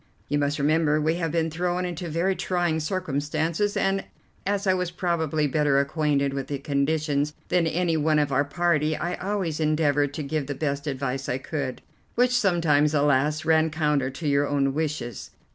You 0.29 0.39
must 0.39 0.57
remember 0.57 0.99
we 0.99 1.17
have 1.17 1.31
been 1.31 1.51
thrown 1.51 1.85
into 1.85 2.09
very 2.09 2.35
trying 2.35 2.79
circumstances, 2.79 3.77
and 3.77 4.03
as 4.47 4.65
I 4.65 4.73
was 4.73 4.89
probably 4.89 5.45
better 5.45 5.79
acquainted 5.79 6.33
with 6.33 6.47
the 6.47 6.57
conditions 6.57 7.35
than 7.49 7.67
any 7.67 7.95
one 7.97 8.17
of 8.17 8.31
our 8.31 8.43
party 8.43 8.95
I 8.97 9.13
always 9.13 9.59
endeavoured 9.59 10.15
to 10.15 10.23
give 10.23 10.47
the 10.47 10.55
best 10.55 10.87
advice 10.87 11.29
I 11.29 11.37
could, 11.37 11.83
which 12.15 12.31
sometimes, 12.35 12.95
alas, 12.95 13.45
ran 13.45 13.69
counter 13.69 14.09
to 14.09 14.27
your 14.27 14.47
own 14.47 14.73
wishes. 14.73 15.29